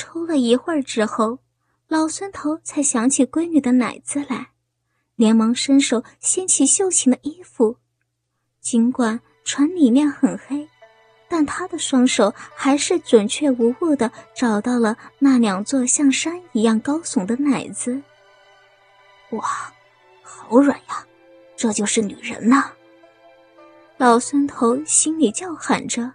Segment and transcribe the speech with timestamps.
[0.00, 1.40] 抽了一会儿之后，
[1.86, 4.52] 老孙头才想起闺女的奶子来，
[5.14, 7.76] 连忙伸手掀起秀琴的衣服。
[8.62, 10.66] 尽管船里面很黑，
[11.28, 18.00] 但他的双手还是准确无误的找到了那两座像山一样高耸的奶子。
[19.32, 19.70] 哇，
[20.22, 21.06] 好软呀！
[21.58, 22.72] 这就是女人呐！
[23.98, 26.14] 老孙头心里叫喊着：“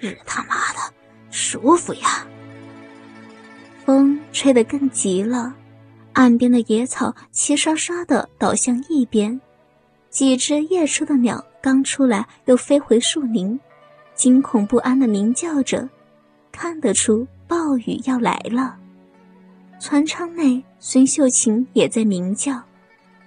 [0.00, 0.92] 日他妈的，
[1.30, 2.26] 舒服呀！”
[3.84, 5.52] 风吹得更急了，
[6.12, 9.40] 岸边的野草齐刷刷的倒向一边，
[10.08, 13.58] 几只夜出的鸟刚出来又飞回树林，
[14.14, 15.88] 惊恐不安的鸣叫着，
[16.52, 18.76] 看得出暴雨要来了。
[19.80, 22.62] 船舱内，孙秀琴也在鸣叫，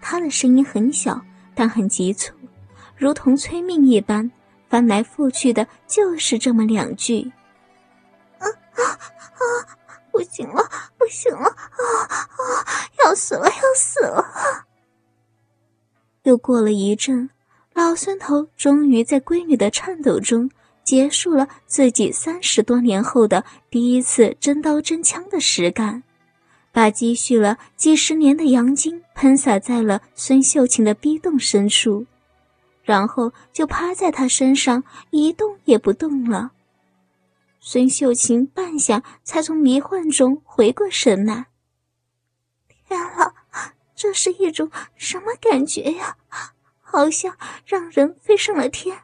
[0.01, 1.21] 她的声音很小，
[1.53, 2.33] 但很急促，
[2.95, 4.31] 如同催命一般，
[4.69, 7.29] 翻来覆去的就是这么两句
[8.39, 9.75] ：“啊啊啊！”
[10.15, 10.63] 不行了，
[10.97, 12.87] 不行了，啊啊！
[13.03, 14.65] 要死了，要死了！
[16.23, 17.29] 又过了一阵，
[17.73, 20.49] 老孙头终于在闺女的颤抖中
[20.85, 26.03] 结束了自己三十多年后的第一次真刀真枪的实干，
[26.71, 32.05] 把积蓄了几十年的阳精喷洒在了孙秀琴的逼洞深处，
[32.83, 36.53] 然后就趴在她身上一动也不动了。
[37.67, 41.47] 孙秀琴半晌才从迷幻中回过神来。
[42.87, 43.33] 天啊，
[43.95, 46.15] 这是一种什么感觉呀？
[46.79, 48.95] 好像让人飞上了天，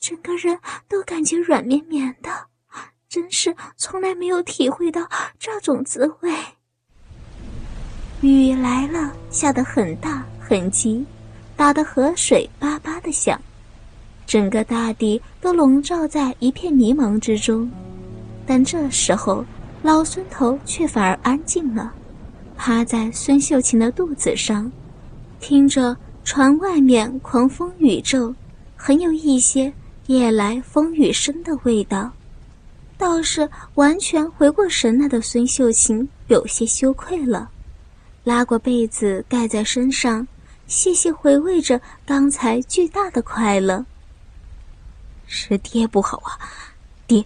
[0.00, 2.46] 整个人都感觉软绵绵的，
[3.10, 5.06] 真是从来没有体会到
[5.38, 6.32] 这种滋味。
[8.22, 11.04] 雨来了，下得很大很急，
[11.54, 13.38] 打得河水叭叭的响，
[14.26, 17.70] 整个大地都笼罩在一片迷茫之中。
[18.50, 19.44] 但这时候，
[19.82, 21.92] 老孙头却反而安静了，
[22.56, 24.72] 趴在孙秀琴的肚子上，
[25.38, 28.34] 听着船外面狂风雨骤，
[28.74, 29.70] 很有一些
[30.06, 32.10] 夜来风雨声的味道。
[32.96, 37.50] 倒是完全回过神来的孙秀琴有些羞愧了，
[38.24, 40.26] 拉过被子盖在身上，
[40.66, 43.84] 细细回味着刚才巨大的快乐。
[45.26, 46.40] 是爹不好啊，
[47.06, 47.22] 爹。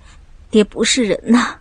[0.53, 1.61] 爹不是人呐！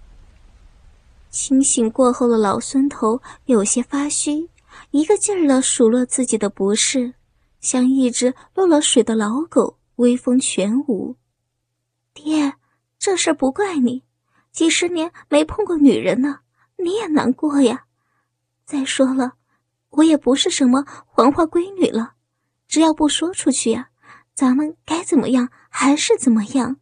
[1.29, 4.50] 清醒过后的老孙头有些发虚，
[4.90, 7.13] 一个劲儿的数落自己的不是，
[7.62, 11.16] 像一只落了水的老狗，威风全无。
[12.13, 12.56] 爹，
[13.00, 14.03] 这事不怪你，
[14.52, 16.40] 几十年没碰过女人呢，
[16.75, 17.85] 你也难过呀。
[18.66, 19.35] 再说了，
[19.91, 22.16] 我也不是什么黄花闺女了，
[22.68, 23.88] 只要不说出去呀，
[24.35, 26.75] 咱们该怎么样还是怎么样。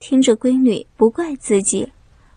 [0.00, 1.92] 听着闺女不怪自己，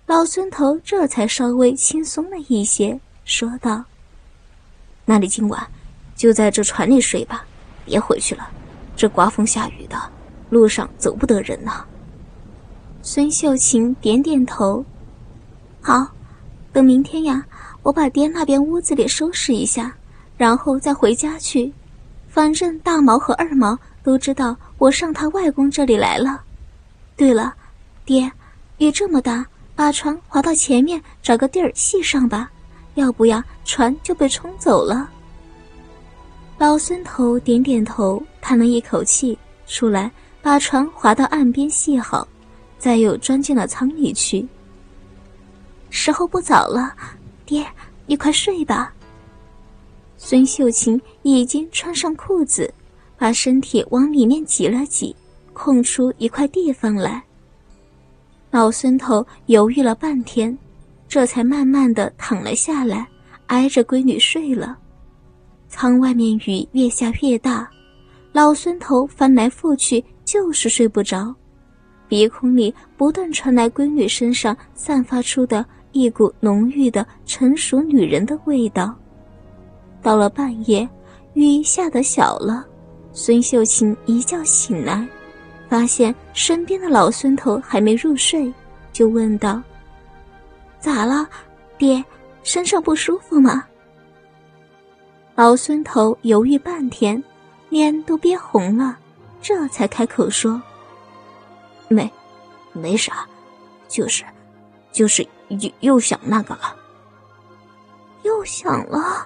[0.08, 3.84] 老孙头这才稍微轻松了一些，说道
[5.06, 5.68] ：“那你今晚
[6.16, 7.46] 就在这船里睡吧，
[7.86, 8.50] 别回去了。
[8.96, 9.96] 这刮风下雨的，
[10.50, 11.86] 路上走不得人呐。”
[13.04, 14.84] 孙秀琴点点头
[15.82, 16.08] ：“好，
[16.74, 17.46] 等明天呀，
[17.84, 19.96] 我把爹那边屋子里收拾一下，
[20.36, 21.72] 然后再回家去。
[22.28, 26.44] 反正大毛和二毛都知道我上他外公这里来了。”
[27.22, 27.54] 对了，
[28.04, 28.32] 爹，
[28.80, 29.46] 雨这么大，
[29.76, 32.50] 把船划到前面，找个地儿系上吧，
[32.96, 35.08] 要不呀，船就被冲走了。
[36.58, 39.38] 老孙头点点头，叹了一口气，
[39.68, 40.10] 出来
[40.42, 42.28] 把船划到岸边系好，
[42.80, 44.48] 再又钻进了舱里去。
[45.92, 46.92] 时候不早了，
[47.46, 47.64] 爹，
[48.08, 48.92] 你快睡吧。
[50.18, 52.74] 孙秀琴已经穿上裤子，
[53.16, 55.16] 把身体往里面挤了挤。
[55.62, 57.22] 空出一块地方来。
[58.50, 60.58] 老孙头犹豫了半天，
[61.08, 63.08] 这才慢慢的躺了下来，
[63.46, 64.76] 挨着闺女睡了。
[65.70, 67.70] 舱外面雨越下越大，
[68.32, 71.32] 老孙头翻来覆去就是睡不着，
[72.08, 78.96] 鼻孔里不断传来闺女身上散发出的一股浓郁的成熟女人的味道。
[80.02, 80.90] 到了半夜，
[81.36, 82.66] 雨下得小了，
[83.14, 85.08] 孙秀琴一觉醒来。
[85.72, 88.54] 发现身边的老孙头还没入睡，
[88.92, 89.64] 就问道
[90.82, 91.26] ：“咋了，
[91.78, 92.04] 爹？
[92.44, 93.66] 身上不舒服吗？”
[95.34, 97.24] 老孙头犹豫半天，
[97.70, 99.00] 脸都憋红了，
[99.42, 100.62] 这才开口说
[101.88, 102.12] ：“没，
[102.74, 103.26] 没啥，
[103.88, 104.26] 就是，
[104.92, 106.76] 就是又又想那个了。”
[108.24, 109.26] 又想了。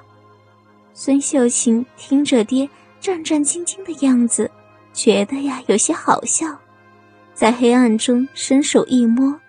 [0.93, 2.69] 孙秀琴听着爹
[3.01, 4.51] 战战兢兢的样子。
[4.95, 6.47] 觉得呀有些好笑，
[7.33, 9.39] 在黑暗中伸手一摸，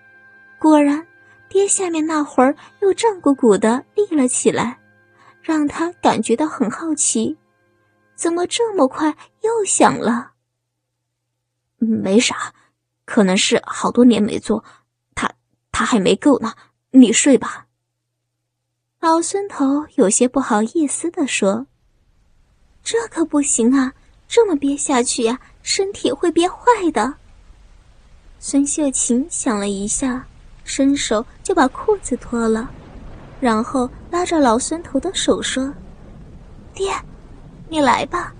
[0.58, 1.06] 果然
[1.48, 4.78] 爹下面那会儿又胀鼓鼓的立了起来，
[5.40, 7.38] 让他感觉到很好奇，
[8.16, 10.32] 怎么这么快又响了？
[11.78, 12.52] 没啥，
[13.04, 14.64] 可能是好多年没做，
[15.14, 15.32] 他
[15.70, 16.54] 他还没够呢。
[16.90, 17.66] 你睡吧。
[18.98, 21.66] 老孙头有些不好意思的说
[22.82, 23.92] ：“这可不行啊，
[24.28, 27.14] 这么憋下去呀，身体会憋坏的。”
[28.38, 30.26] 孙秀琴想了一下，
[30.64, 32.68] 伸手就把裤子脱了，
[33.40, 35.72] 然后拉着老孙头的手说
[36.74, 36.92] ：“爹，
[37.68, 38.34] 你来吧，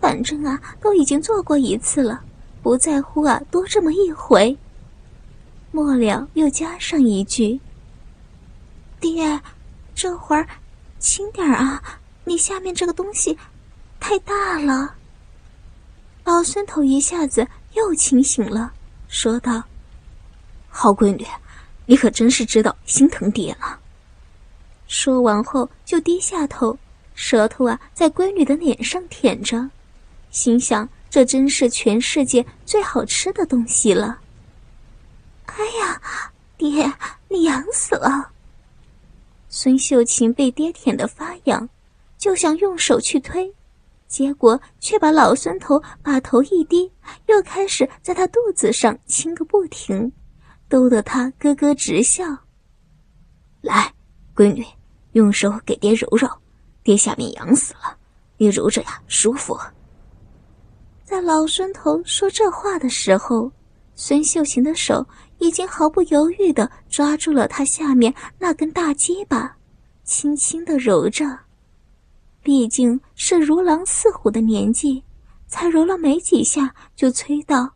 [0.00, 2.22] 反正啊，都已经做过一次了。”
[2.62, 4.56] 不在乎啊，多这么一回。
[5.70, 7.60] 末了又加上一句
[8.98, 9.38] ：“爹，
[9.94, 10.48] 这会儿
[10.98, 11.82] 轻点啊，
[12.24, 13.36] 你下面这个东西
[14.00, 14.94] 太大了。”
[16.24, 18.72] 老孙头一下子又清醒了，
[19.08, 19.62] 说道
[20.68, 21.26] ：“好闺女，
[21.86, 23.78] 你可真是知道心疼爹了。”
[24.88, 26.76] 说完后就低下头，
[27.14, 29.70] 舌头啊在闺女的脸上舔着，
[30.30, 30.88] 心想。
[31.10, 34.18] 这真是全世界最好吃的东西了！
[35.46, 36.92] 哎呀，爹，
[37.28, 38.32] 你痒死了！
[39.48, 41.68] 孙秀琴被爹舔得发痒，
[42.18, 43.54] 就想用手去推，
[44.14, 46.88] 结果却把老孙头把头一低，
[47.26, 50.12] 又开始在他肚子上亲个不停，
[50.68, 52.24] 逗得他咯咯直笑。
[53.60, 53.92] 来，
[54.32, 54.64] 闺女，
[55.14, 56.28] 用手给爹揉揉，
[56.84, 57.98] 爹下面痒死了，
[58.36, 59.58] 你揉着呀，舒服。
[61.02, 63.50] 在老孙头说这话的时候，
[63.96, 65.04] 孙秀琴的手
[65.38, 69.56] 已经毫不犹豫地抓住了他下面那根大鸡巴，
[70.04, 71.36] 轻轻地揉着。
[72.44, 75.02] 毕竟是如狼似虎的年纪，
[75.48, 77.74] 才揉了没几下，就催道：“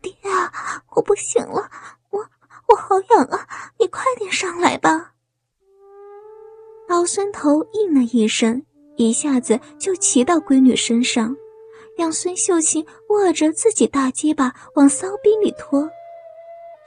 [0.00, 1.70] 爹啊，我不行了，
[2.08, 2.18] 我
[2.68, 3.46] 我好痒啊，
[3.78, 5.12] 你快点上来吧。”
[6.88, 8.64] 老孙头应了一声，
[8.96, 11.36] 一下子就骑到闺女身上。
[11.98, 15.86] 让孙秀琴握着自己大鸡巴往骚逼里拖，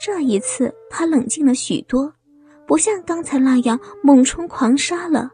[0.00, 2.12] 这一次他冷静了许多，
[2.66, 5.30] 不像刚才那样猛冲狂杀了，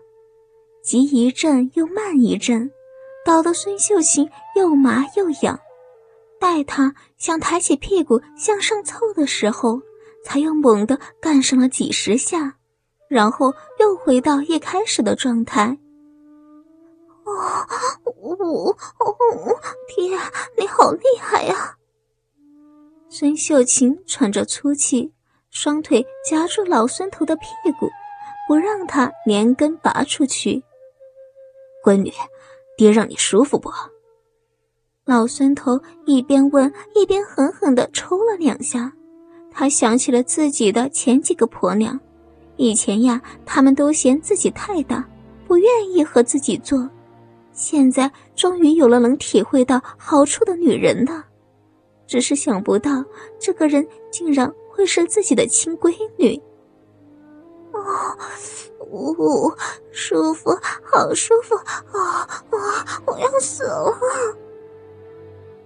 [0.90, 2.68] 急一阵又慢一阵，
[3.24, 5.60] 搞得孙秀琴又麻又痒。
[6.40, 9.80] 待他想抬起屁股向上凑的时候，
[10.24, 12.56] 才又猛地干上了几十下，
[13.06, 15.78] 然后又回到一开始的状态。
[17.24, 17.32] 哦，
[18.16, 18.76] 哦，
[19.94, 20.18] 爹，
[20.58, 21.76] 你好厉害呀！
[23.08, 25.12] 孙秀琴喘着粗气，
[25.50, 27.44] 双腿夹住老孙头的屁
[27.78, 27.88] 股，
[28.48, 30.64] 不让他连根拔出去。
[31.84, 32.12] 闺女，
[32.76, 33.70] 爹让你舒服不？
[35.04, 38.92] 老孙头一边问，一边狠狠地抽了两下。
[39.50, 41.98] 他想起了自己的前几个婆娘，
[42.56, 45.04] 以前呀，他们都嫌自己太大，
[45.48, 46.88] 不愿意和自己做。
[47.52, 51.24] 现在终于有了能体会到好处的女人了，
[52.06, 53.04] 只是想不到
[53.40, 56.40] 这个人竟然会是自己的亲闺女。
[57.72, 58.16] 哦，
[58.90, 59.52] 呜呜，
[59.92, 60.50] 舒服，
[60.82, 61.54] 好舒服
[61.96, 63.02] 啊啊！
[63.06, 63.96] 我要死了！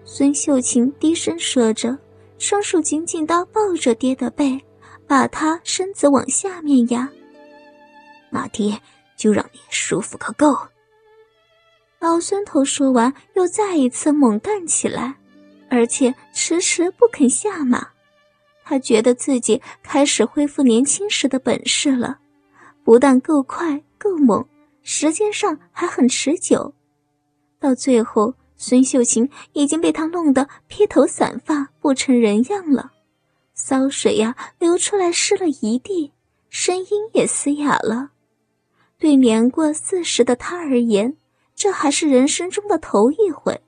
[0.04, 1.96] 孙秀琴低声说着，
[2.38, 4.62] 双手紧紧的抱着爹的背，
[5.06, 7.08] 把他身子往下面压。
[8.30, 8.78] 那爹
[9.16, 10.56] 就让你舒服个够。
[11.98, 15.14] 老孙头说完，又再一次猛干起来，
[15.70, 17.88] 而且迟迟不肯下马。
[18.62, 22.18] 他觉得自己开始恢复年轻时的本事了，
[22.84, 24.46] 不但够快够猛，
[24.82, 26.74] 时间上还很持久。
[27.58, 32.92] 到最后，孙秀琴已经被他弄得披头散发、不成人样了，
[33.54, 36.12] 骚水呀流出来湿了一地，
[36.50, 38.10] 声音也嘶哑了。
[38.98, 41.16] 对年过四十的他而言，
[41.54, 43.60] 这还是人生中的头一回，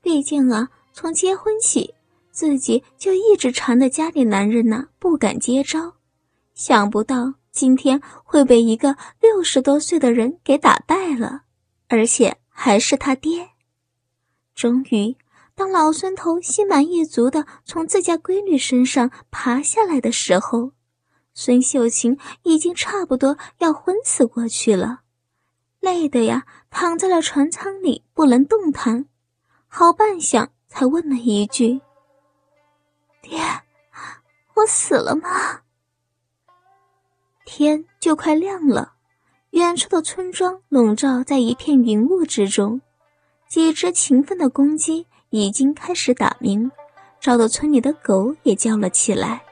[0.00, 1.94] 毕竟啊，从结婚起，
[2.30, 5.94] 自己就一直缠着家里男人呢，不敢接招。
[6.54, 11.42] 想不到今天会被一个六十多岁的人给打败了，
[11.88, 13.50] 而且还是他爹。
[14.54, 15.18] 终于，
[15.54, 20.72] 当老孙头心满意足的从自家闺女身上爬下来的时候，
[21.34, 25.00] 孙秀琴已经差不多要昏死过去了。
[25.80, 29.04] 累的呀，躺在了船舱里不能动弹，
[29.68, 31.82] 好半晌才问了一句
[33.20, 33.38] ：“爹，
[34.56, 35.60] 我死了吗？”
[37.52, 38.92] 天就快亮了，
[39.50, 42.80] 远处的村庄笼罩在一片云雾之中，
[43.48, 46.70] 几只勤奋的公鸡已经开始打鸣，
[47.20, 49.42] 吵得村里的狗也叫了起来。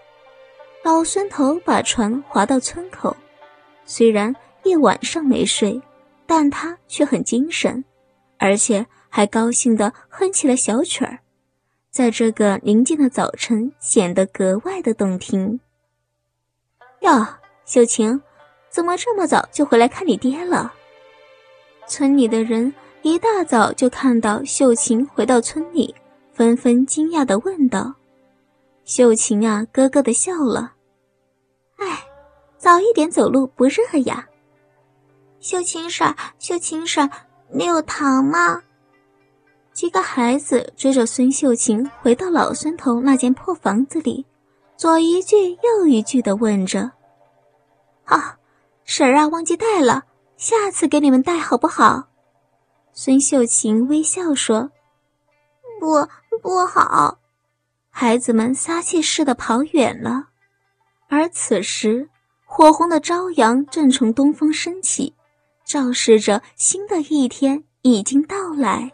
[0.85, 3.17] 老孙头把船划到村口，
[3.85, 5.83] 虽然一晚上没睡，
[6.25, 7.85] 但他却很精神，
[8.39, 11.19] 而且还高兴地哼起了小曲儿，
[11.91, 15.59] 在这个宁静的早晨显得格外的动听。
[17.01, 17.27] 哟，
[17.69, 18.19] 秀琴，
[18.71, 20.73] 怎么这么早就回来看你爹了？
[21.87, 22.73] 村里的人
[23.03, 25.95] 一大早就看到秀琴回到村里，
[26.33, 27.97] 纷纷惊讶地问道
[28.87, 30.73] ：“秀琴啊，咯咯地笑了。”
[31.77, 32.07] 哎，
[32.57, 34.27] 早一点走路不热呀。
[35.39, 37.11] 秀琴婶，秀琴婶，
[37.53, 38.63] 你有糖吗？
[39.75, 44.25] 几个孩子追着孙秀琴回到老孙头那间破房子里，
[44.79, 46.93] 左一句右一句的问着
[48.09, 48.39] ：“啊，
[48.85, 50.05] 婶儿啊，忘记带了，
[50.37, 52.09] 下次给你们带好不好？”
[52.93, 54.71] 孙秀琴微笑说
[55.79, 56.09] ：“不，
[56.43, 57.19] 不好。”
[57.91, 60.29] 孩子们撒气似的跑远了。
[61.09, 62.09] 而此时，
[62.45, 65.15] 火红的朝阳正从东方升起，
[65.65, 68.93] 昭示着新的一天已经到来。